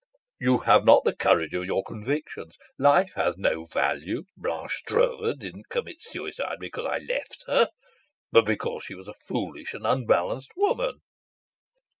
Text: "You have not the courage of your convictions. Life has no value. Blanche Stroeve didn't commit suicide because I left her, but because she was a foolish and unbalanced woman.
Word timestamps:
"You 0.39 0.57
have 0.61 0.83
not 0.83 1.03
the 1.03 1.15
courage 1.15 1.53
of 1.53 1.65
your 1.67 1.83
convictions. 1.83 2.57
Life 2.79 3.13
has 3.13 3.37
no 3.37 3.65
value. 3.65 4.23
Blanche 4.35 4.77
Stroeve 4.77 5.37
didn't 5.37 5.69
commit 5.69 6.01
suicide 6.01 6.57
because 6.59 6.87
I 6.87 6.97
left 6.97 7.43
her, 7.45 7.69
but 8.31 8.43
because 8.43 8.83
she 8.83 8.95
was 8.95 9.07
a 9.07 9.13
foolish 9.13 9.75
and 9.75 9.85
unbalanced 9.85 10.53
woman. 10.57 11.01